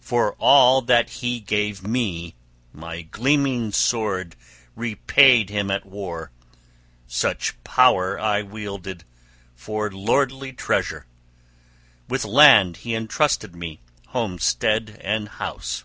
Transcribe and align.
"For 0.00 0.34
all 0.34 0.82
that 0.82 1.10
he 1.14 1.40
{33b} 1.40 1.46
gave 1.48 1.82
me, 1.84 2.36
my 2.72 3.02
gleaming 3.02 3.72
sword 3.72 4.36
repaid 4.76 5.50
him 5.50 5.68
at 5.68 5.84
war, 5.84 6.30
such 7.08 7.60
power 7.64 8.16
I 8.20 8.42
wielded, 8.42 9.02
for 9.56 9.90
lordly 9.90 10.52
treasure: 10.52 11.06
with 12.08 12.24
land 12.24 12.76
he 12.86 12.94
entrusted 12.94 13.56
me, 13.56 13.80
homestead 14.10 15.00
and 15.02 15.28
house. 15.28 15.82